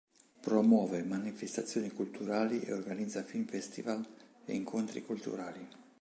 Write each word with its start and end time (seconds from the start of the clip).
Promuove 0.41 1.03
manifestazioni 1.03 1.91
culturali 1.91 2.59
e 2.61 2.73
organizza 2.73 3.21
film 3.21 3.45
festival 3.45 4.03
e 4.45 4.55
incontri 4.55 5.03
culturali. 5.03 5.63